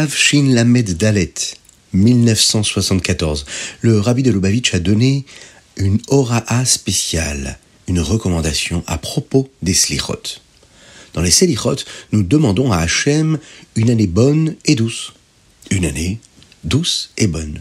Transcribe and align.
Tav 0.00 0.16
Shin 0.16 0.54
Lamed 0.54 0.96
Dalet, 0.96 1.34
1974, 1.92 3.44
le 3.82 4.00
rabbi 4.00 4.22
de 4.22 4.30
Lubavitch 4.30 4.72
a 4.72 4.78
donné 4.78 5.26
une 5.76 5.98
horaa 6.08 6.64
spéciale, 6.64 7.58
une 7.86 8.00
recommandation 8.00 8.82
à 8.86 8.96
propos 8.96 9.50
des 9.60 9.74
slichot. 9.74 10.22
Dans 11.12 11.20
les 11.20 11.30
selichot, 11.30 11.76
nous 12.12 12.22
demandons 12.22 12.72
à 12.72 12.78
Hachem 12.78 13.38
une 13.76 13.90
année 13.90 14.06
bonne 14.06 14.56
et 14.64 14.74
douce. 14.74 15.12
Une 15.70 15.84
année 15.84 16.18
douce 16.64 17.10
et 17.18 17.26
bonne. 17.26 17.60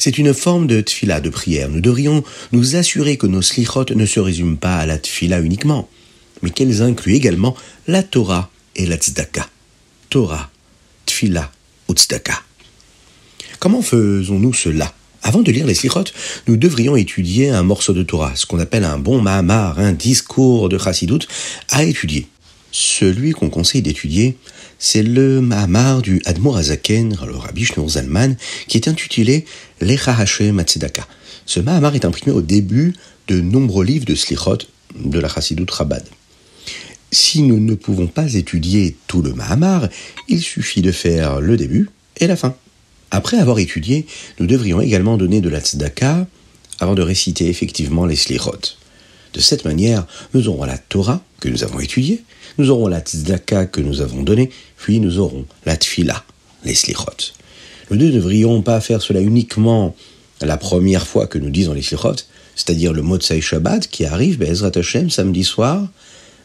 C'est 0.00 0.18
une 0.18 0.34
forme 0.34 0.66
de 0.66 0.80
tfila, 0.80 1.20
de 1.20 1.30
prière. 1.30 1.68
Nous 1.68 1.80
devrions 1.80 2.24
nous 2.50 2.74
assurer 2.74 3.16
que 3.16 3.28
nos 3.28 3.40
slichot 3.40 3.94
ne 3.94 4.04
se 4.04 4.18
résument 4.18 4.56
pas 4.56 4.78
à 4.78 4.86
la 4.86 4.98
tfila 4.98 5.38
uniquement, 5.38 5.88
mais 6.42 6.50
qu'elles 6.50 6.82
incluent 6.82 7.14
également 7.14 7.54
la 7.86 8.02
Torah 8.02 8.50
et 8.74 8.84
la 8.84 8.96
tzedaka. 8.96 9.48
Torah, 10.10 10.50
tfila 11.06 11.51
Comment 13.58 13.82
faisons-nous 13.82 14.54
cela? 14.54 14.92
Avant 15.22 15.42
de 15.42 15.52
lire 15.52 15.66
les 15.66 15.74
slichot, 15.74 16.04
nous 16.48 16.56
devrions 16.56 16.96
étudier 16.96 17.50
un 17.50 17.62
morceau 17.62 17.92
de 17.92 18.02
Torah, 18.02 18.32
ce 18.34 18.44
qu'on 18.44 18.58
appelle 18.58 18.84
un 18.84 18.98
bon 18.98 19.22
mahamar, 19.22 19.78
un 19.78 19.92
discours 19.92 20.68
de 20.68 20.78
chassidut 20.78 21.26
à 21.70 21.84
étudier. 21.84 22.26
Celui 22.72 23.32
qu'on 23.32 23.50
conseille 23.50 23.82
d'étudier, 23.82 24.36
c'est 24.78 25.02
le 25.02 25.40
Mahamar 25.40 26.02
du 26.02 26.20
Admor 26.24 26.56
Azaken, 26.56 27.16
le 27.24 27.36
Rabbi 27.36 27.64
Shneur 27.64 27.88
Zalman, 27.88 28.34
qui 28.66 28.78
est 28.78 28.88
intitulé 28.88 29.44
Lecha 29.80 30.16
Hashem 30.16 30.58
Atzedaka. 30.58 31.06
Ce 31.46 31.60
Mahamar 31.60 31.94
est 31.94 32.04
imprimé 32.04 32.34
au 32.34 32.40
début 32.40 32.94
de 33.28 33.40
nombreux 33.40 33.84
livres 33.84 34.06
de 34.06 34.14
Slichot 34.14 34.58
de 34.96 35.18
la 35.20 35.28
Chassidut 35.28 35.66
Chabad. 35.70 36.02
Si 37.12 37.42
nous 37.42 37.60
ne 37.60 37.74
pouvons 37.74 38.06
pas 38.06 38.32
étudier 38.34 38.96
tout 39.06 39.20
le 39.20 39.34
Mahamar, 39.34 39.88
il 40.28 40.40
suffit 40.40 40.80
de 40.80 40.92
faire 40.92 41.42
le 41.42 41.58
début 41.58 41.90
et 42.16 42.26
la 42.26 42.36
fin. 42.36 42.54
Après 43.10 43.36
avoir 43.36 43.58
étudié, 43.58 44.06
nous 44.40 44.46
devrions 44.46 44.80
également 44.80 45.18
donner 45.18 45.42
de 45.42 45.50
la 45.50 45.60
tzedaka 45.60 46.26
avant 46.80 46.94
de 46.94 47.02
réciter 47.02 47.50
effectivement 47.50 48.06
les 48.06 48.16
Slichot. 48.16 48.76
De 49.34 49.40
cette 49.40 49.66
manière, 49.66 50.06
nous 50.32 50.48
aurons 50.48 50.64
la 50.64 50.78
Torah 50.78 51.22
que 51.38 51.50
nous 51.50 51.64
avons 51.64 51.80
étudiée, 51.80 52.22
nous 52.56 52.70
aurons 52.70 52.88
la 52.88 53.00
tzedaka 53.00 53.66
que 53.66 53.82
nous 53.82 54.00
avons 54.00 54.22
donnée, 54.22 54.48
puis 54.78 54.98
nous 54.98 55.18
aurons 55.18 55.44
la 55.66 55.76
tfila, 55.76 56.24
les 56.64 56.74
slichot. 56.74 57.34
Nous 57.90 57.96
ne 57.96 58.10
devrions 58.10 58.62
pas 58.62 58.80
faire 58.80 59.02
cela 59.02 59.20
uniquement 59.20 59.94
la 60.40 60.56
première 60.56 61.06
fois 61.06 61.26
que 61.26 61.38
nous 61.38 61.50
disons 61.50 61.74
les 61.74 61.82
slichot, 61.82 62.16
c'est-à-dire 62.56 62.94
le 62.94 63.02
Motsai 63.02 63.42
Shabbat 63.42 63.88
qui 63.88 64.06
arrive, 64.06 64.38
Bezrat 64.38 64.72
Hashem, 64.74 65.10
samedi 65.10 65.44
soir, 65.44 65.86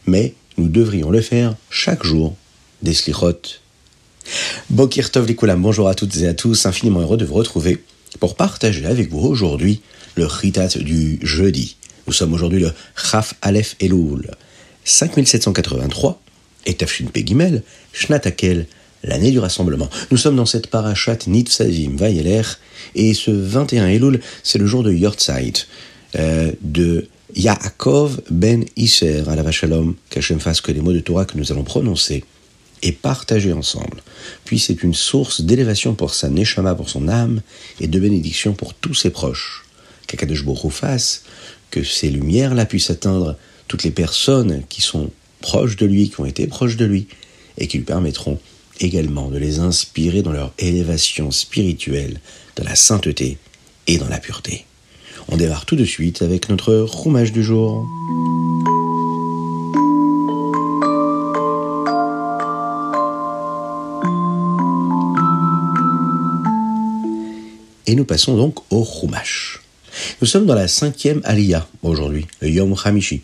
mais 0.06 0.34
nous 0.58 0.68
devrions 0.68 1.10
le 1.10 1.20
faire 1.20 1.54
chaque 1.70 2.04
jour 2.04 2.36
des 2.82 2.92
slichot. 2.92 3.40
Bokir 4.68 5.10
bonjour 5.56 5.88
à 5.88 5.94
toutes 5.94 6.16
et 6.18 6.28
à 6.28 6.34
tous, 6.34 6.66
infiniment 6.66 7.00
heureux 7.00 7.16
de 7.16 7.24
vous 7.24 7.34
retrouver 7.34 7.82
pour 8.20 8.34
partager 8.34 8.84
avec 8.84 9.10
vous 9.10 9.20
aujourd'hui 9.20 9.80
le 10.16 10.26
Ritat 10.26 10.68
du 10.80 11.18
jeudi. 11.22 11.76
Nous 12.06 12.12
sommes 12.12 12.34
aujourd'hui 12.34 12.60
le 12.60 12.72
Chaf 12.96 13.34
Aleph 13.40 13.76
Elul, 13.80 14.30
5783 14.84 16.20
et 16.66 16.74
Tafshin 16.74 17.06
Pegimel, 17.06 17.62
Shnatakel, 17.92 18.66
l'année 19.04 19.30
du 19.30 19.38
rassemblement. 19.38 19.88
Nous 20.10 20.16
sommes 20.16 20.36
dans 20.36 20.46
cette 20.46 20.66
parachat 20.66 21.18
Nitzavim 21.26 21.96
Vayeler, 21.96 22.42
et 22.94 23.14
ce 23.14 23.30
21 23.30 23.86
Elul, 23.88 24.20
c'est 24.42 24.58
le 24.58 24.66
jour 24.66 24.82
de 24.82 24.92
Yortzeit, 24.92 25.66
euh, 26.16 26.52
de 26.62 27.06
Yaakov 27.36 28.22
ben 28.30 28.64
Isser, 28.76 29.24
à 29.28 29.36
la 29.36 29.42
Vachalom, 29.42 29.94
qu'Hachem 30.08 30.38
que 30.38 30.72
les 30.72 30.80
mots 30.80 30.92
de 30.92 31.00
Torah 31.00 31.26
que 31.26 31.36
nous 31.36 31.52
allons 31.52 31.64
prononcer 31.64 32.24
et 32.82 32.92
partager 32.92 33.52
ensemble. 33.52 34.02
Puis 34.44 34.58
c'est 34.58 34.82
une 34.82 34.94
source 34.94 35.42
d'élévation 35.42 35.94
pour 35.94 36.14
sa 36.14 36.30
neshama, 36.30 36.74
pour 36.74 36.88
son 36.88 37.08
âme, 37.08 37.42
et 37.80 37.86
de 37.86 38.00
bénédiction 38.00 38.54
pour 38.54 38.72
tous 38.74 38.94
ses 38.94 39.10
proches. 39.10 39.64
Qu'Akadosh 40.06 40.44
Baruch 40.44 40.82
que 41.70 41.84
ces 41.84 42.08
lumières-là 42.08 42.64
puissent 42.64 42.90
atteindre 42.90 43.36
toutes 43.66 43.84
les 43.84 43.90
personnes 43.90 44.62
qui 44.68 44.80
sont 44.80 45.10
proches 45.40 45.76
de 45.76 45.84
lui, 45.84 46.08
qui 46.08 46.20
ont 46.20 46.24
été 46.24 46.46
proches 46.46 46.76
de 46.76 46.86
lui, 46.86 47.08
et 47.58 47.66
qui 47.66 47.78
lui 47.78 47.84
permettront 47.84 48.38
également 48.80 49.28
de 49.28 49.36
les 49.36 49.58
inspirer 49.58 50.22
dans 50.22 50.32
leur 50.32 50.54
élévation 50.58 51.30
spirituelle, 51.30 52.20
dans 52.56 52.64
la 52.64 52.76
sainteté 52.76 53.36
et 53.86 53.98
dans 53.98 54.08
la 54.08 54.18
pureté. 54.18 54.64
On 55.30 55.36
démarre 55.36 55.66
tout 55.66 55.76
de 55.76 55.84
suite 55.84 56.22
avec 56.22 56.48
notre 56.48 56.74
roumage 56.74 57.32
du 57.32 57.42
jour. 57.42 57.86
Et 67.86 67.94
nous 67.94 68.04
passons 68.04 68.36
donc 68.36 68.56
au 68.70 68.84
Chumash. 68.84 69.60
Nous 70.20 70.26
sommes 70.26 70.46
dans 70.46 70.54
la 70.54 70.68
cinquième 70.68 71.20
Aliyah 71.24 71.66
aujourd'hui, 71.82 72.26
le 72.40 72.48
Yom 72.48 72.74
Hamishi. 72.84 73.20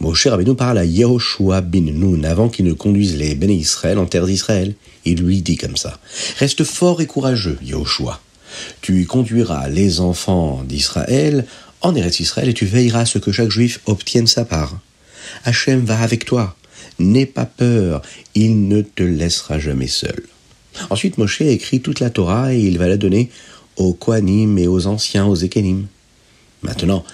Moshe 0.00 0.26
Rabbeinu 0.26 0.54
parle 0.54 0.78
à 0.78 0.84
Yehoshua 0.84 1.60
bin 1.60 1.92
Nun 1.92 2.24
avant 2.24 2.48
qu'il 2.48 2.64
ne 2.64 2.72
conduise 2.72 3.16
les 3.16 3.34
Béné 3.34 3.54
Israël 3.54 3.98
en 3.98 4.06
terre 4.06 4.26
d'Israël. 4.26 4.74
Il 5.04 5.22
lui 5.22 5.42
dit 5.42 5.56
comme 5.56 5.76
ça 5.76 5.98
Reste 6.38 6.64
fort 6.64 7.00
et 7.00 7.06
courageux, 7.06 7.58
Yehoshua. 7.62 8.20
Tu 8.80 9.06
conduiras 9.06 9.68
les 9.68 10.00
enfants 10.00 10.62
d'Israël 10.64 11.46
en 11.80 11.94
Eretz 11.94 12.20
Israël 12.20 12.48
et 12.48 12.54
tu 12.54 12.66
veilleras 12.66 13.00
à 13.00 13.06
ce 13.06 13.18
que 13.18 13.32
chaque 13.32 13.50
juif 13.50 13.80
obtienne 13.86 14.26
sa 14.26 14.44
part. 14.44 14.78
Hachem 15.44 15.84
va 15.84 16.00
avec 16.00 16.24
toi. 16.24 16.56
N'aie 16.98 17.26
pas 17.26 17.46
peur, 17.46 18.02
il 18.34 18.68
ne 18.68 18.82
te 18.82 19.02
laissera 19.02 19.58
jamais 19.58 19.86
seul. 19.86 20.22
Ensuite, 20.90 21.18
Moshe 21.18 21.40
écrit 21.40 21.80
toute 21.80 22.00
la 22.00 22.10
Torah 22.10 22.54
et 22.54 22.60
il 22.60 22.78
va 22.78 22.88
la 22.88 22.96
donner 22.96 23.30
aux 23.76 23.94
Kohanim 23.94 24.58
et 24.58 24.66
aux 24.66 24.86
anciens, 24.86 25.26
aux 25.26 25.36
Ekenim. 25.36 25.86
Maintenant, 26.62 27.04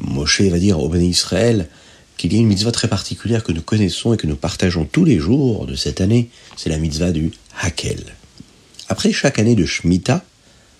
Moshe 0.00 0.42
va 0.42 0.58
dire 0.58 0.80
au 0.80 0.88
Béné 0.88 1.06
Israël 1.06 1.68
qu'il 2.16 2.32
y 2.32 2.36
a 2.36 2.40
une 2.40 2.48
mitzvah 2.48 2.72
très 2.72 2.88
particulière 2.88 3.44
que 3.44 3.52
nous 3.52 3.62
connaissons 3.62 4.12
et 4.12 4.16
que 4.16 4.26
nous 4.26 4.36
partageons 4.36 4.84
tous 4.84 5.04
les 5.04 5.18
jours 5.18 5.66
de 5.66 5.76
cette 5.76 6.00
année, 6.00 6.30
c'est 6.56 6.68
la 6.68 6.78
mitzvah 6.78 7.12
du 7.12 7.30
Hakel. 7.60 8.04
Après 8.88 9.12
chaque 9.12 9.38
année 9.38 9.54
de 9.54 9.64
Shemitah, 9.64 10.24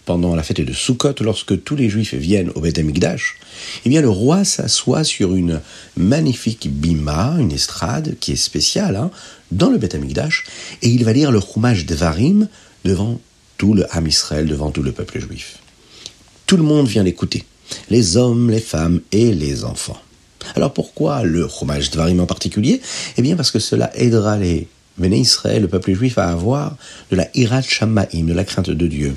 pendant 0.08 0.34
la 0.34 0.42
fête 0.42 0.62
de 0.62 0.72
Sukkot, 0.72 1.16
lorsque 1.20 1.62
tous 1.64 1.76
les 1.76 1.90
juifs 1.90 2.14
viennent 2.14 2.50
au 2.54 2.62
Beth 2.62 2.78
Amikdash, 2.78 3.36
eh 3.84 3.90
bien 3.90 4.00
le 4.00 4.08
roi 4.08 4.42
s'assoit 4.42 5.04
sur 5.04 5.34
une 5.34 5.60
magnifique 5.98 6.66
bima, 6.72 7.36
une 7.38 7.52
estrade 7.52 8.16
qui 8.18 8.32
est 8.32 8.36
spéciale, 8.36 8.96
hein, 8.96 9.10
dans 9.52 9.68
le 9.68 9.76
Beth 9.76 9.94
Amikdash, 9.94 10.46
et 10.80 10.88
il 10.88 11.04
va 11.04 11.12
lire 11.12 11.30
le 11.30 11.42
Chumash 11.42 11.84
Devarim 11.84 12.48
devant 12.86 13.20
tout 13.58 13.74
le 13.74 13.84
Ham 13.94 14.06
Israël, 14.06 14.46
devant 14.46 14.70
tout 14.70 14.82
le 14.82 14.92
peuple 14.92 15.20
juif. 15.20 15.58
Tout 16.46 16.56
le 16.56 16.62
monde 16.62 16.88
vient 16.88 17.02
l'écouter, 17.02 17.44
les 17.90 18.16
hommes, 18.16 18.50
les 18.50 18.60
femmes 18.62 19.02
et 19.12 19.34
les 19.34 19.64
enfants. 19.64 20.00
Alors 20.56 20.72
pourquoi 20.72 21.22
le 21.22 21.46
Chumash 21.48 21.90
Devarim 21.90 22.20
en 22.20 22.26
particulier? 22.26 22.80
Eh 23.18 23.20
bien 23.20 23.36
parce 23.36 23.50
que 23.50 23.58
cela 23.58 23.94
aidera 23.94 24.38
les 24.38 24.68
Béné 24.96 25.18
Israël, 25.18 25.60
le 25.60 25.68
peuple 25.68 25.92
juif, 25.92 26.16
à 26.16 26.30
avoir 26.30 26.76
de 27.10 27.16
la 27.16 27.28
Hirat 27.34 27.60
Shamaim, 27.60 28.24
de 28.24 28.32
la 28.32 28.44
crainte 28.44 28.70
de 28.70 28.86
Dieu, 28.86 29.14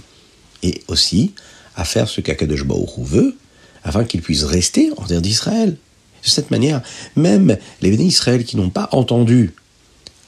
et 0.64 0.82
aussi 0.88 1.34
à 1.76 1.86
faire 1.86 2.10
ce 2.10 2.22
qu'Akadosh 2.22 2.66
Baruch 2.66 3.00
veut, 3.00 3.36
afin 3.84 4.04
qu'ils 4.04 4.22
puissent 4.22 4.44
rester 4.44 4.92
en 4.98 5.06
terre 5.06 5.22
d'Israël. 5.22 5.72
De 6.24 6.30
cette 6.30 6.52
manière, 6.52 6.82
même 7.16 7.58
les 7.82 7.90
Béné 7.90 8.04
Israël 8.04 8.44
qui 8.44 8.58
n'ont 8.58 8.70
pas 8.70 8.90
entendu 8.92 9.54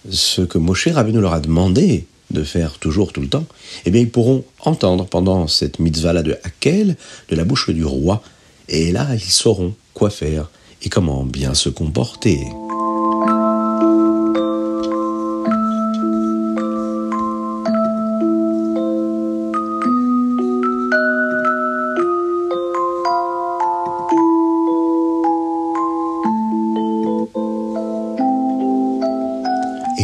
ce 0.09 0.41
que 0.41 0.57
Moshe 0.57 0.87
Rabbeinu 0.87 1.21
leur 1.21 1.33
a 1.33 1.39
demandé 1.39 2.07
de 2.31 2.43
faire 2.43 2.79
toujours 2.79 3.13
tout 3.13 3.21
le 3.21 3.27
temps, 3.27 3.45
eh 3.85 3.91
bien 3.91 4.01
ils 4.01 4.09
pourront 4.09 4.43
entendre 4.59 5.05
pendant 5.05 5.47
cette 5.47 5.79
mitzvah-là 5.79 6.23
de 6.23 6.35
Hakel, 6.43 6.97
de 7.29 7.35
la 7.35 7.45
bouche 7.45 7.69
du 7.69 7.85
roi, 7.85 8.23
et 8.69 8.91
là 8.91 9.07
ils 9.13 9.21
sauront 9.21 9.75
quoi 9.93 10.09
faire 10.09 10.49
et 10.81 10.89
comment 10.89 11.23
bien 11.23 11.53
se 11.53 11.69
comporter. 11.69 12.39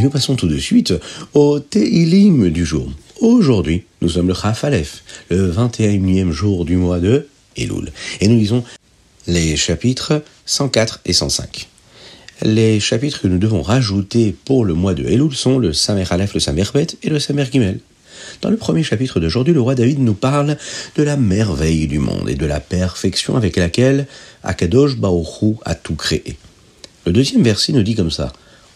Passons 0.09 0.35
tout 0.35 0.47
de 0.47 0.57
suite 0.57 0.93
au 1.33 1.59
Teilim 1.59 2.49
du 2.49 2.65
jour. 2.65 2.91
Aujourd'hui, 3.21 3.83
nous 4.01 4.09
sommes 4.09 4.27
le 4.27 4.33
Chaf 4.33 4.63
Aleph, 4.63 5.03
le 5.29 5.51
21e 5.51 6.31
jour 6.31 6.65
du 6.65 6.77
mois 6.77 6.99
de 6.99 7.27
Elul, 7.55 7.91
et 8.21 8.27
nous 8.27 8.37
lisons 8.37 8.63
les 9.27 9.55
chapitres 9.55 10.23
104 10.45 11.01
et 11.05 11.13
105. 11.13 11.67
Les 12.41 12.79
chapitres 12.79 13.21
que 13.21 13.27
nous 13.27 13.37
devons 13.37 13.61
rajouter 13.61 14.35
pour 14.45 14.65
le 14.65 14.73
mois 14.73 14.93
de 14.93 15.03
Elul 15.03 15.35
sont 15.35 15.59
le 15.59 15.73
Samer 15.73 16.05
Aleph, 16.09 16.33
le 16.33 16.39
Samer 16.39 16.63
Bet 16.73 16.87
et 17.03 17.09
le 17.09 17.19
Samer 17.19 17.45
Gimel. 17.51 17.79
Dans 18.41 18.49
le 18.49 18.57
premier 18.57 18.83
chapitre 18.83 19.19
d'aujourd'hui, 19.19 19.53
le 19.53 19.61
roi 19.61 19.75
David 19.75 19.99
nous 19.99 20.13
parle 20.13 20.57
de 20.95 21.03
la 21.03 21.17
merveille 21.17 21.87
du 21.87 21.99
monde 21.99 22.29
et 22.29 22.35
de 22.35 22.45
la 22.45 22.59
perfection 22.59 23.35
avec 23.35 23.57
laquelle 23.57 24.07
Akadosh 24.43 24.97
Baoru 24.97 25.55
a 25.65 25.75
tout 25.75 25.95
créé. 25.95 26.37
Le 27.05 27.11
deuxième 27.11 27.43
verset 27.43 27.73
nous 27.73 27.83
dit 27.83 27.95
comme 27.95 28.11
ça 28.11 28.33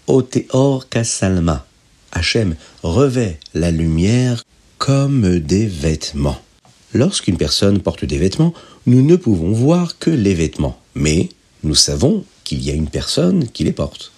Oteor 0.07 0.89
Kasalma. 0.89 1.65
Hachem 2.11 2.55
revêt 2.83 3.39
la 3.53 3.71
lumière 3.71 4.43
comme 4.77 5.39
des 5.39 5.65
vêtements. 5.65 6.41
Lorsqu'une 6.93 7.37
personne 7.37 7.79
porte 7.79 8.03
des 8.03 8.17
vêtements, 8.17 8.53
nous 8.85 9.01
ne 9.01 9.15
pouvons 9.15 9.53
voir 9.53 9.97
que 9.99 10.09
les 10.09 10.33
vêtements, 10.33 10.77
mais 10.93 11.29
nous 11.63 11.73
savons 11.73 12.25
qu'il 12.43 12.61
y 12.61 12.69
a 12.69 12.73
une 12.73 12.89
personne 12.89 13.47
qui 13.47 13.63
les 13.63 13.71
porte. 13.71 14.11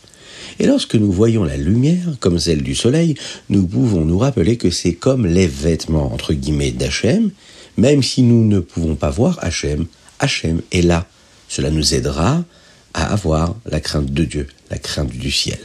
Et 0.57 0.65
lorsque 0.65 0.95
nous 0.95 1.11
voyons 1.11 1.43
la 1.43 1.55
lumière, 1.55 2.15
comme 2.19 2.39
celle 2.39 2.63
du 2.63 2.73
soleil, 2.73 3.13
nous 3.49 3.67
pouvons 3.67 4.05
nous 4.05 4.17
rappeler 4.17 4.57
que 4.57 4.71
c'est 4.71 4.95
comme 4.95 5.27
les 5.27 5.47
vêtements, 5.47 6.11
entre 6.11 6.33
guillemets, 6.33 6.71
d'Hachem, 6.71 7.29
même 7.77 8.01
si 8.01 8.23
nous 8.23 8.43
ne 8.43 8.59
pouvons 8.59 8.95
pas 8.95 9.11
voir 9.11 9.37
Hachem, 9.43 9.85
Hachem 10.17 10.61
est 10.71 10.81
là. 10.81 11.05
Cela 11.47 11.69
nous 11.69 11.93
aidera 11.93 12.43
à 12.95 13.13
avoir 13.13 13.55
la 13.67 13.79
crainte 13.79 14.11
de 14.11 14.23
Dieu, 14.23 14.47
la 14.71 14.79
crainte 14.79 15.11
du 15.11 15.29
ciel. 15.29 15.59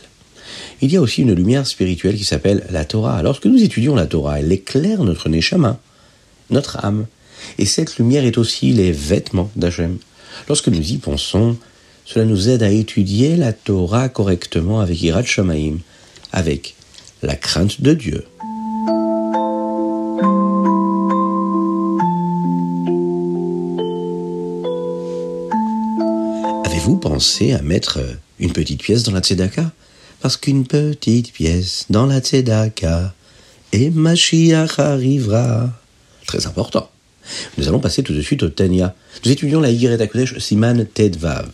Il 0.82 0.91
y 0.91 0.97
a 0.97 1.00
aussi 1.03 1.21
une 1.21 1.35
lumière 1.35 1.67
spirituelle 1.67 2.17
qui 2.17 2.25
s'appelle 2.25 2.67
la 2.71 2.87
Torah. 2.87 3.23
Lorsque 3.23 3.44
nous 3.44 3.62
étudions 3.62 3.94
la 3.94 4.06
Torah, 4.06 4.41
elle 4.41 4.50
éclaire 4.50 5.05
notre 5.05 5.29
neshama, 5.29 5.79
notre 6.49 6.82
âme. 6.82 7.06
Et 7.59 7.67
cette 7.67 7.99
lumière 7.99 8.25
est 8.25 8.38
aussi 8.38 8.73
les 8.73 8.91
vêtements 8.91 9.50
d'Hachem. 9.56 9.99
Lorsque 10.49 10.69
nous 10.69 10.93
y 10.93 10.97
pensons, 10.97 11.59
cela 12.06 12.25
nous 12.25 12.49
aide 12.49 12.62
à 12.62 12.71
étudier 12.71 13.37
la 13.37 13.53
Torah 13.53 14.09
correctement 14.09 14.81
avec 14.81 15.03
Irat 15.03 15.25
Shamaim, 15.25 15.81
avec 16.32 16.75
la 17.23 17.37
crainte 17.37 17.82
de 17.82 17.93
Dieu. 17.93 18.25
Avez-vous 26.65 26.97
pensé 26.97 27.53
à 27.53 27.61
mettre 27.61 28.00
une 28.38 28.53
petite 28.53 28.82
pièce 28.82 29.03
dans 29.03 29.12
la 29.12 29.21
tzedaka? 29.21 29.73
Parce 30.20 30.37
qu'une 30.37 30.67
petite 30.67 31.32
pièce 31.32 31.87
dans 31.88 32.05
la 32.05 32.20
tzedaka 32.20 33.14
et 33.72 33.90
Mashiach 33.90 34.78
arrivera. 34.78 35.70
Très 36.26 36.46
important. 36.46 36.90
Nous 37.56 37.69
allons 37.69 37.81
passer 37.81 38.02
tout 38.02 38.12
de 38.12 38.20
suite 38.20 38.43
au 38.43 38.50
Tanya. 38.50 38.94
Nous 39.25 39.31
étudions 39.31 39.61
la 39.61 39.70
Yiret 39.70 40.06
Kodesh 40.08 40.38
Siman 40.38 40.84
Tedvav. 40.84 41.49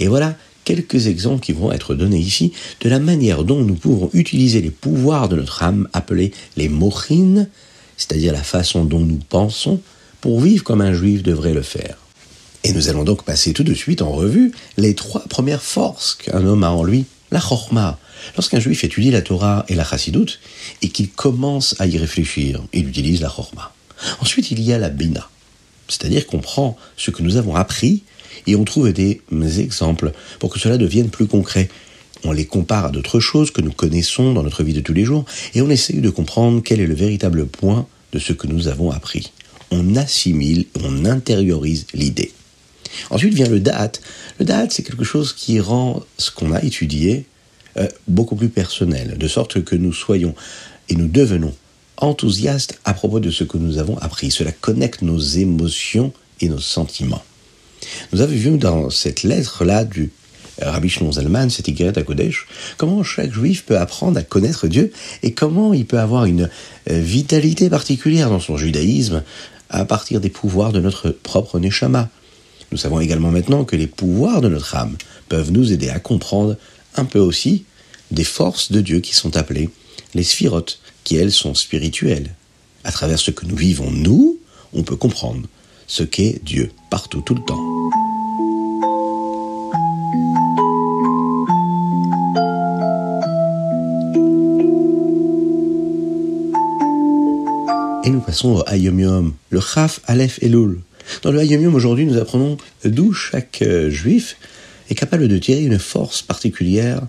Et 0.00 0.08
voilà 0.08 0.36
quelques 0.64 1.06
exemples 1.06 1.44
qui 1.44 1.52
vont 1.52 1.70
être 1.70 1.94
donnés 1.94 2.18
ici 2.18 2.52
de 2.80 2.88
la 2.88 2.98
manière 2.98 3.44
dont 3.44 3.62
nous 3.62 3.74
pouvons 3.74 4.10
utiliser 4.12 4.60
les 4.60 4.70
pouvoirs 4.70 5.28
de 5.28 5.36
notre 5.36 5.62
âme 5.62 5.88
appelés 5.92 6.32
les 6.56 6.68
mochin, 6.68 7.46
c'est-à-dire 7.96 8.32
la 8.32 8.42
façon 8.42 8.84
dont 8.84 9.00
nous 9.00 9.20
pensons, 9.28 9.80
pour 10.20 10.40
vivre 10.40 10.64
comme 10.64 10.80
un 10.80 10.94
juif 10.94 11.22
devrait 11.22 11.54
le 11.54 11.62
faire. 11.62 11.98
Et 12.64 12.72
nous 12.72 12.88
allons 12.88 13.04
donc 13.04 13.24
passer 13.24 13.52
tout 13.52 13.62
de 13.62 13.74
suite 13.74 14.00
en 14.00 14.10
revue 14.10 14.52
les 14.78 14.94
trois 14.94 15.22
premières 15.28 15.62
forces 15.62 16.14
qu'un 16.14 16.44
homme 16.46 16.64
a 16.64 16.70
en 16.70 16.82
lui. 16.82 17.04
La 17.34 17.40
chorma. 17.40 17.98
Lorsqu'un 18.36 18.60
juif 18.60 18.84
étudie 18.84 19.10
la 19.10 19.20
Torah 19.20 19.64
et 19.66 19.74
la 19.74 19.82
chassidoute, 19.82 20.38
et 20.82 20.88
qu'il 20.88 21.10
commence 21.10 21.74
à 21.80 21.86
y 21.88 21.98
réfléchir, 21.98 22.62
il 22.72 22.86
utilise 22.86 23.20
la 23.20 23.28
chorma. 23.28 23.72
Ensuite, 24.20 24.52
il 24.52 24.62
y 24.62 24.72
a 24.72 24.78
la 24.78 24.88
bina. 24.88 25.28
C'est-à-dire 25.88 26.28
qu'on 26.28 26.38
prend 26.38 26.76
ce 26.96 27.10
que 27.10 27.24
nous 27.24 27.36
avons 27.36 27.56
appris 27.56 28.04
et 28.46 28.54
on 28.54 28.62
trouve 28.62 28.92
des 28.92 29.20
exemples 29.58 30.12
pour 30.38 30.48
que 30.48 30.60
cela 30.60 30.78
devienne 30.78 31.10
plus 31.10 31.26
concret. 31.26 31.68
On 32.22 32.30
les 32.30 32.46
compare 32.46 32.84
à 32.84 32.90
d'autres 32.90 33.18
choses 33.18 33.50
que 33.50 33.62
nous 33.62 33.72
connaissons 33.72 34.32
dans 34.32 34.44
notre 34.44 34.62
vie 34.62 34.72
de 34.72 34.80
tous 34.80 34.94
les 34.94 35.04
jours 35.04 35.24
et 35.56 35.60
on 35.60 35.70
essaye 35.70 36.00
de 36.00 36.10
comprendre 36.10 36.62
quel 36.64 36.78
est 36.78 36.86
le 36.86 36.94
véritable 36.94 37.46
point 37.46 37.88
de 38.12 38.20
ce 38.20 38.32
que 38.32 38.46
nous 38.46 38.68
avons 38.68 38.92
appris. 38.92 39.32
On 39.72 39.96
assimile, 39.96 40.66
on 40.84 41.04
intériorise 41.04 41.86
l'idée. 41.94 42.30
Ensuite 43.10 43.34
vient 43.34 43.48
le 43.48 43.60
date. 43.60 44.00
Le 44.38 44.44
date, 44.44 44.72
c'est 44.72 44.82
quelque 44.82 45.04
chose 45.04 45.32
qui 45.32 45.60
rend 45.60 46.02
ce 46.18 46.30
qu'on 46.30 46.52
a 46.52 46.62
étudié 46.62 47.26
euh, 47.76 47.88
beaucoup 48.08 48.36
plus 48.36 48.48
personnel, 48.48 49.16
de 49.18 49.28
sorte 49.28 49.64
que 49.64 49.76
nous 49.76 49.92
soyons 49.92 50.34
et 50.88 50.94
nous 50.94 51.08
devenons 51.08 51.54
enthousiastes 51.96 52.78
à 52.84 52.94
propos 52.94 53.20
de 53.20 53.30
ce 53.30 53.44
que 53.44 53.58
nous 53.58 53.78
avons 53.78 53.98
appris. 53.98 54.30
Cela 54.30 54.52
connecte 54.52 55.02
nos 55.02 55.18
émotions 55.18 56.12
et 56.40 56.48
nos 56.48 56.60
sentiments. 56.60 57.22
Nous 58.12 58.20
avons 58.20 58.32
vu 58.32 58.58
dans 58.58 58.90
cette 58.90 59.22
lettre-là 59.22 59.84
du 59.84 60.10
Rabbi 60.60 60.88
Shlomo 60.88 61.12
Zalman, 61.12 61.50
cette 61.50 61.68
à 61.68 62.02
Kodesh, 62.02 62.46
comment 62.76 63.02
chaque 63.02 63.32
juif 63.32 63.64
peut 63.64 63.78
apprendre 63.78 64.18
à 64.18 64.22
connaître 64.22 64.68
Dieu 64.68 64.92
et 65.22 65.32
comment 65.32 65.74
il 65.74 65.84
peut 65.84 65.98
avoir 65.98 66.26
une 66.26 66.48
euh, 66.90 67.00
vitalité 67.00 67.68
particulière 67.68 68.30
dans 68.30 68.40
son 68.40 68.56
judaïsme 68.56 69.22
à 69.68 69.84
partir 69.84 70.20
des 70.20 70.30
pouvoirs 70.30 70.72
de 70.72 70.80
notre 70.80 71.10
propre 71.10 71.58
Neshama. 71.58 72.08
Nous 72.74 72.80
savons 72.80 72.98
également 72.98 73.30
maintenant 73.30 73.64
que 73.64 73.76
les 73.76 73.86
pouvoirs 73.86 74.40
de 74.40 74.48
notre 74.48 74.74
âme 74.74 74.96
peuvent 75.28 75.52
nous 75.52 75.72
aider 75.72 75.90
à 75.90 76.00
comprendre 76.00 76.56
un 76.96 77.04
peu 77.04 77.20
aussi 77.20 77.66
des 78.10 78.24
forces 78.24 78.72
de 78.72 78.80
Dieu 78.80 78.98
qui 78.98 79.14
sont 79.14 79.36
appelées 79.36 79.70
les 80.12 80.24
sphirotes, 80.24 80.80
qui 81.04 81.14
elles 81.14 81.30
sont 81.30 81.54
spirituelles. 81.54 82.34
À 82.82 82.90
travers 82.90 83.20
ce 83.20 83.30
que 83.30 83.46
nous 83.46 83.54
vivons, 83.54 83.92
nous, 83.92 84.38
on 84.72 84.82
peut 84.82 84.96
comprendre 84.96 85.46
ce 85.86 86.02
qu'est 86.02 86.40
Dieu 86.42 86.72
partout, 86.90 87.20
tout 87.20 87.36
le 87.36 87.44
temps. 87.44 87.60
Et 98.02 98.10
nous 98.10 98.20
passons 98.20 98.56
au 98.56 98.64
Hayomium, 98.66 99.32
le 99.50 99.60
Chaf, 99.60 100.00
Aleph 100.08 100.40
et 100.42 100.48
Loul. 100.48 100.80
Dans 101.22 101.32
le 101.32 101.40
Hayomium, 101.40 101.74
aujourd'hui, 101.74 102.06
nous 102.06 102.18
apprenons 102.18 102.56
d'où 102.84 103.12
chaque 103.12 103.62
euh, 103.62 103.90
juif 103.90 104.36
est 104.90 104.94
capable 104.94 105.28
de 105.28 105.38
tirer 105.38 105.62
une 105.62 105.78
force 105.78 106.22
particulière, 106.22 107.02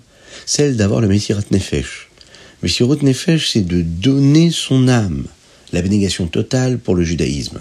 celle 0.45 0.75
d'avoir 0.75 1.01
le 1.01 1.07
Messirat 1.07 1.41
Nefesh. 1.51 2.09
Messirat 2.63 2.97
Nefesh, 3.01 3.51
c'est 3.51 3.65
de 3.65 3.81
donner 3.81 4.51
son 4.51 4.87
âme, 4.87 5.25
l'abnégation 5.73 6.27
totale 6.27 6.77
pour 6.77 6.95
le 6.95 7.03
judaïsme 7.03 7.59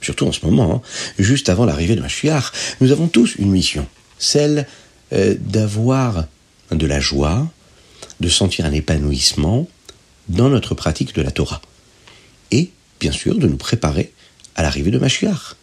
surtout 0.00 0.26
en 0.26 0.32
ce 0.32 0.44
moment, 0.44 0.76
hein, 0.76 0.82
juste 1.18 1.48
avant 1.48 1.64
l'arrivée 1.64 1.96
de 1.96 2.00
Mashiach, 2.00 2.52
nous 2.80 2.92
avons 2.92 3.08
tous 3.08 3.36
une 3.36 3.50
mission, 3.50 3.86
celle 4.18 4.66
euh, 5.12 5.34
d'avoir 5.38 6.26
de 6.70 6.86
la 6.86 7.00
joie, 7.00 7.48
de 8.20 8.28
sentir 8.28 8.64
un 8.64 8.72
épanouissement 8.72 9.68
dans 10.28 10.48
notre 10.48 10.74
pratique 10.74 11.14
de 11.14 11.22
la 11.22 11.30
Torah. 11.30 11.60
Et, 12.50 12.70
bien 12.98 13.12
sûr, 13.12 13.38
de 13.38 13.46
nous 13.46 13.56
préparer 13.56 14.12
à 14.54 14.62
l'arrivée 14.62 14.90
de 14.90 14.98
Mashiach. 14.98 15.56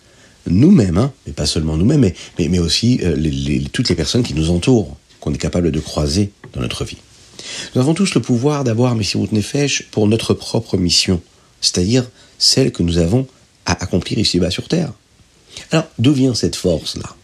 Nous-mêmes, 0.49 0.97
hein, 0.97 1.11
mais 1.25 1.33
pas 1.33 1.45
seulement 1.45 1.77
nous-mêmes, 1.77 2.01
mais, 2.01 2.13
mais, 2.47 2.59
aussi 2.59 2.99
euh, 3.03 3.61
toutes 3.71 3.89
les 3.89 3.95
personnes 3.95 4.23
qui 4.23 4.33
nous 4.33 4.49
entourent, 4.49 4.95
qu'on 5.19 5.33
est 5.33 5.37
capable 5.37 5.71
de 5.71 5.79
croiser 5.79 6.31
dans 6.53 6.61
notre 6.61 6.85
vie. 6.85 6.97
Nous 7.75 7.81
avons 7.81 7.93
tous 7.93 8.13
le 8.15 8.21
pouvoir 8.21 8.63
d'avoir 8.63 8.95
Messirut 8.95 9.29
Nefesh 9.31 9.83
pour 9.91 10.07
notre 10.07 10.33
propre 10.33 10.77
mission, 10.77 11.21
c'est-à-dire 11.61 12.07
celle 12.37 12.71
que 12.71 12.83
nous 12.83 12.97
avons 12.97 13.27
à 13.65 13.73
accomplir 13.73 14.19
ici-bas 14.19 14.51
sur 14.51 14.67
terre. 14.67 14.91
Alors, 15.71 15.87
d'où 15.99 16.13
vient 16.13 16.33
cette 16.33 16.55
force-là? 16.55 17.15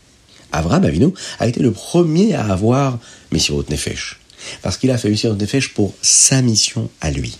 Abraham 0.51 0.85
Avinu 0.85 1.07
a 1.39 1.47
été 1.47 1.61
le 1.61 1.71
premier 1.71 2.33
à 2.33 2.45
avoir 2.45 2.99
Messirot 3.31 3.65
Nefesh, 3.69 4.19
parce 4.61 4.77
qu'il 4.77 4.91
a 4.91 4.97
fait 4.97 5.09
Messirot 5.09 5.35
Nefesh 5.35 5.73
pour 5.73 5.93
sa 6.01 6.41
mission 6.41 6.89
à 7.01 7.11
lui. 7.11 7.37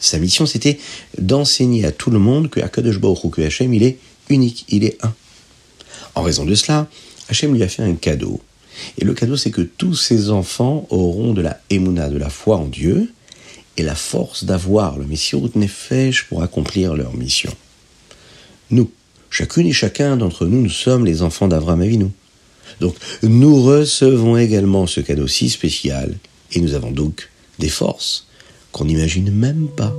Sa 0.00 0.18
mission, 0.18 0.44
c'était 0.44 0.78
d'enseigner 1.18 1.86
à 1.86 1.92
tout 1.92 2.10
le 2.10 2.18
monde 2.18 2.50
que 2.50 2.60
Akadosh 2.60 2.98
Baruch 2.98 3.38
il 3.60 3.82
est 3.82 3.98
unique, 4.28 4.64
il 4.68 4.84
est 4.84 4.98
un. 5.04 5.14
En 6.14 6.22
raison 6.22 6.44
de 6.44 6.54
cela, 6.54 6.88
Hachem 7.28 7.54
lui 7.54 7.62
a 7.62 7.68
fait 7.68 7.82
un 7.82 7.94
cadeau. 7.94 8.40
Et 8.98 9.04
le 9.04 9.14
cadeau, 9.14 9.36
c'est 9.36 9.50
que 9.50 9.62
tous 9.62 9.94
ses 9.94 10.30
enfants 10.30 10.86
auront 10.90 11.32
de 11.32 11.42
la 11.42 11.60
émouna, 11.70 12.08
de 12.08 12.18
la 12.18 12.30
foi 12.30 12.56
en 12.56 12.66
Dieu, 12.66 13.12
et 13.76 13.82
la 13.82 13.94
force 13.94 14.44
d'avoir 14.44 14.98
le 14.98 15.04
Messirot 15.04 15.50
Nefesh 15.54 16.24
pour 16.28 16.42
accomplir 16.42 16.94
leur 16.94 17.14
mission. 17.14 17.52
Nous, 18.70 18.90
chacune 19.30 19.66
et 19.66 19.72
chacun 19.72 20.16
d'entre 20.16 20.46
nous, 20.46 20.62
nous 20.62 20.70
sommes 20.70 21.04
les 21.04 21.22
enfants 21.22 21.48
d'Abraham 21.48 21.82
Avinu. 21.82 22.06
Donc, 22.80 22.96
nous 23.22 23.62
recevons 23.62 24.36
également 24.36 24.86
ce 24.86 25.00
cadeau 25.00 25.26
si 25.26 25.50
spécial, 25.50 26.16
et 26.52 26.60
nous 26.60 26.74
avons 26.74 26.90
donc 26.90 27.30
des 27.58 27.68
forces 27.68 28.26
qu'on 28.72 28.84
n'imagine 28.84 29.30
même 29.30 29.68
pas. 29.68 29.94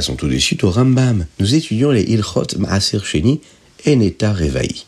Passons 0.00 0.16
tout 0.16 0.28
de 0.28 0.38
suite 0.38 0.64
au 0.64 0.70
Rambam. 0.70 1.26
Nous 1.40 1.54
étudions 1.54 1.90
les 1.90 2.00
Ilchot 2.04 2.56
Maaser 2.56 3.00
Sheni 3.04 3.42
et 3.84 3.96
Neta 3.96 4.32
Revaï. 4.32 4.86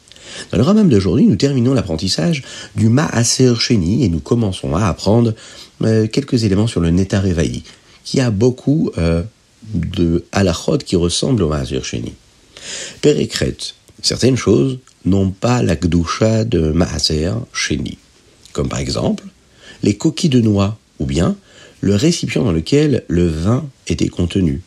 Dans 0.50 0.56
le 0.56 0.64
Rambam 0.64 0.88
d'aujourd'hui, 0.88 1.26
nous 1.26 1.36
terminons 1.36 1.74
l'apprentissage 1.74 2.42
du 2.76 2.88
Maaser 2.88 3.54
Sheni 3.56 4.04
et 4.04 4.08
nous 4.08 4.20
commençons 4.20 4.74
à 4.74 4.86
apprendre 4.86 5.34
euh, 5.82 6.06
quelques 6.06 6.44
éléments 6.44 6.66
sur 6.66 6.80
le 6.80 6.88
Neta 6.88 7.20
Revaï, 7.20 7.62
qui 8.04 8.22
a 8.22 8.30
beaucoup 8.30 8.90
euh, 8.96 9.22
de 9.74 10.24
halachot 10.32 10.78
qui 10.78 10.96
ressemblent 10.96 11.42
au 11.42 11.48
Maaser 11.50 11.82
Sheni. 11.82 12.14
Pérécret, 13.02 13.58
certaines 14.00 14.38
choses 14.38 14.78
n'ont 15.04 15.28
pas 15.28 15.62
la 15.62 15.76
gdoucha 15.76 16.44
de 16.44 16.72
Maaser 16.72 17.32
Sheni, 17.52 17.98
comme 18.54 18.70
par 18.70 18.78
exemple 18.78 19.24
les 19.82 19.94
coquilles 19.94 20.30
de 20.30 20.40
noix 20.40 20.78
ou 21.00 21.04
bien 21.04 21.36
le 21.82 21.96
récipient 21.96 22.44
dans 22.44 22.52
lequel 22.52 23.04
le 23.08 23.26
vin 23.26 23.68
était 23.88 24.08
contenu. 24.08 24.62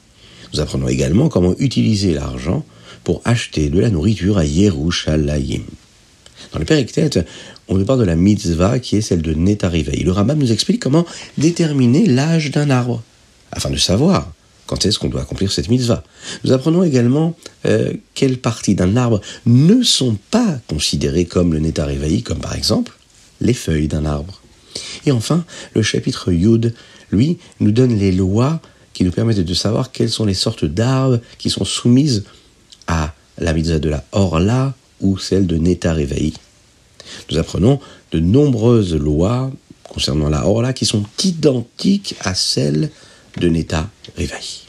Nous 0.55 0.61
apprenons 0.61 0.87
également 0.87 1.27
comment 1.27 1.53
utiliser 1.59 2.13
l'argent 2.13 2.63
pour 3.03 3.21
acheter 3.25 3.67
de 3.69 3.77
la 3.77 3.89
nourriture 3.89 4.37
à 4.37 4.45
Yerushalayim. 4.45 5.63
Dans 6.53 6.59
le 6.59 6.65
Périctet, 6.65 7.09
on 7.67 7.77
nous 7.77 7.83
parle 7.83 7.99
de 7.99 8.05
la 8.05 8.15
mitzvah 8.15 8.79
qui 8.79 8.95
est 8.95 9.01
celle 9.01 9.21
de 9.21 9.33
Netarivei. 9.33 10.01
Le 10.01 10.13
Rambam 10.13 10.39
nous 10.39 10.53
explique 10.53 10.81
comment 10.81 11.05
déterminer 11.37 12.05
l'âge 12.05 12.51
d'un 12.51 12.69
arbre, 12.69 13.03
afin 13.51 13.69
de 13.69 13.75
savoir 13.75 14.31
quand 14.65 14.85
est-ce 14.85 14.97
qu'on 14.97 15.09
doit 15.09 15.23
accomplir 15.23 15.51
cette 15.51 15.67
mitzvah. 15.67 16.05
Nous 16.45 16.53
apprenons 16.53 16.83
également 16.83 17.35
euh, 17.65 17.91
quelles 18.13 18.37
parties 18.37 18.75
d'un 18.75 18.95
arbre 18.95 19.19
ne 19.45 19.83
sont 19.83 20.17
pas 20.31 20.61
considérées 20.69 21.25
comme 21.25 21.51
le 21.51 21.59
Netarivei, 21.59 22.21
comme 22.21 22.39
par 22.39 22.55
exemple 22.55 22.97
les 23.41 23.53
feuilles 23.53 23.89
d'un 23.89 24.05
arbre. 24.05 24.39
Et 25.05 25.11
enfin, 25.11 25.43
le 25.73 25.81
chapitre 25.81 26.31
Yud, 26.31 26.73
lui, 27.11 27.39
nous 27.59 27.71
donne 27.71 27.97
les 27.99 28.13
lois 28.13 28.61
qui 28.95 29.03
nous 29.03 29.11
permettent 29.11 29.41
de 29.41 29.53
savoir 29.53 29.91
quelles 29.91 30.09
sont 30.09 30.25
les 30.25 30.33
sortes 30.33 30.65
d'arbres 30.65 31.19
qui 31.37 31.51
sont 31.51 31.65
soumises 31.65 32.23
à 32.87 33.13
la 33.37 33.53
mitzvah 33.53 33.77
de 33.77 33.89
la 33.89 34.03
Orla 34.13 34.73
ou 35.01 35.19
celle 35.19 35.45
de 35.45 35.57
Neta 35.57 35.93
Réveil. 35.93 36.33
Nous 37.29 37.37
apprenons 37.37 37.79
de 38.11 38.19
nombreuses 38.19 38.95
lois 38.95 39.51
concernant 39.83 40.29
la 40.29 40.47
Orla 40.47 40.73
qui 40.73 40.85
sont 40.85 41.03
identiques 41.23 42.15
à 42.21 42.33
celles 42.33 42.89
de 43.37 43.49
Neta 43.49 43.89
Réveil. 44.17 44.64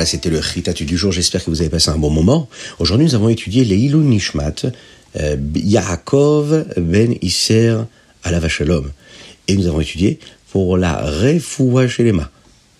Voilà, 0.00 0.08
c'était 0.08 0.30
le 0.30 0.38
Ritatu 0.38 0.86
du 0.86 0.96
jour. 0.96 1.12
J'espère 1.12 1.44
que 1.44 1.50
vous 1.50 1.60
avez 1.60 1.68
passé 1.68 1.90
un 1.90 1.98
bon 1.98 2.08
moment. 2.08 2.48
Aujourd'hui, 2.78 3.04
nous 3.04 3.14
avons 3.14 3.28
étudié 3.28 3.66
les 3.66 3.76
Ilun 3.76 3.98
Nishmat, 3.98 4.54
euh, 5.20 5.36
Yaakov 5.54 6.64
ben 6.78 7.16
Isser 7.20 7.76
à 8.22 8.30
la 8.30 8.40
Vachalom. 8.40 8.90
Et 9.46 9.56
nous 9.56 9.66
avons 9.66 9.82
étudié 9.82 10.18
pour 10.52 10.78
la 10.78 10.96
Refoua 10.96 11.86
Shelema 11.86 12.30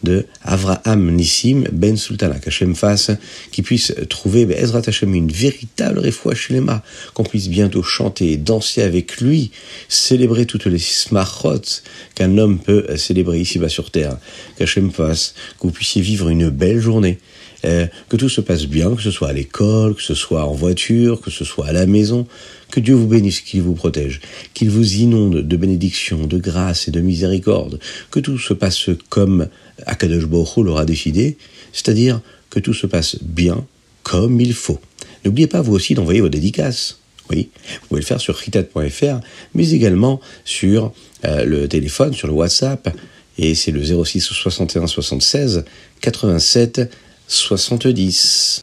de 0.03 0.27
Avraham 0.43 1.11
Nissim 1.11 1.65
Ben 1.73 1.97
Sultana, 1.97 2.39
qu'Hachem 2.39 2.75
fasse, 2.75 3.11
qu'il 3.53 3.65
puisse 3.65 3.95
trouver 4.09 4.47
ben, 4.47 4.57
Ezrat 4.59 4.83
Hashem 4.87 5.15
une 5.15 5.31
véritable 5.31 5.99
Refoua 5.99 6.35
Shelema, 6.35 6.83
qu'on 7.15 7.25
puisse 7.25 7.49
bientôt 7.49 7.83
chanter, 7.83 8.37
danser 8.37 8.83
avec 8.83 9.21
lui, 9.21 9.51
célébrer 9.89 10.47
toutes 10.47 10.67
les 10.67 10.79
smachot 10.79 11.83
qu'un 12.15 12.39
homme 12.39 12.59
peut 12.59 12.87
célébrer 12.97 13.41
ici-bas 13.41 13.69
sur 13.69 13.91
terre, 13.91 14.17
qu'Hachem 14.57 14.91
que 14.91 15.15
vous 15.63 15.71
puissiez 15.71 16.03
vivre 16.03 16.29
une 16.29 16.51
belle 16.51 16.81
journée, 16.81 17.19
euh, 17.65 17.87
que 18.09 18.17
tout 18.17 18.29
se 18.29 18.41
passe 18.41 18.67
bien, 18.67 18.95
que 18.95 19.03
ce 19.03 19.11
soit 19.11 19.29
à 19.29 19.33
l'école, 19.33 19.95
que 19.95 20.03
ce 20.03 20.15
soit 20.15 20.45
en 20.45 20.53
voiture, 20.53 21.21
que 21.21 21.31
ce 21.31 21.45
soit 21.45 21.67
à 21.67 21.73
la 21.73 21.87
maison, 21.87 22.27
que 22.71 22.81
Dieu 22.81 22.95
vous 22.95 23.07
bénisse, 23.07 23.41
qu'il 23.41 23.63
vous 23.63 23.75
protège, 23.75 24.21
qu'il 24.55 24.71
vous 24.71 24.95
inonde 24.95 25.47
de 25.47 25.57
bénédictions, 25.57 26.27
de 26.27 26.39
grâce 26.39 26.89
et 26.89 26.91
de 26.91 27.01
miséricorde, 27.01 27.79
que 28.11 28.21
tout 28.21 28.39
se 28.39 28.55
passe 28.55 28.91
comme 29.09 29.49
Akadosh 29.87 30.27
Baruch 30.27 30.57
l'aura 30.57 30.85
décidé, 30.85 31.37
c'est-à-dire 31.73 32.21
que 32.49 32.61
tout 32.61 32.75
se 32.75 32.87
passe 32.87 33.17
bien, 33.23 33.67
comme 34.03 34.41
il 34.41 34.55
faut. 34.55 34.81
N'oubliez 35.25 35.47
pas 35.47 35.61
vous 35.61 35.75
aussi 35.75 35.95
d'envoyer 35.95 36.21
vos 36.21 36.29
dédicaces. 36.29 36.99
Oui, 37.31 37.51
vous 37.83 37.89
pouvez 37.89 38.01
le 38.01 38.07
faire 38.07 38.21
sur 38.21 38.35
ritat.fr, 38.35 39.21
mais 39.55 39.71
également 39.71 40.21
sur 40.45 40.93
euh, 41.25 41.45
le 41.45 41.69
téléphone, 41.69 42.13
sur 42.13 42.27
le 42.27 42.35
WhatsApp, 42.35 42.93
et 43.39 43.55
c'est 43.55 43.71
le 43.71 43.83
06 43.85 44.21
61 44.21 44.87
76 44.87 45.65
87 46.01 46.91
70. 47.31 48.63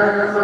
Gracias. 0.00 0.40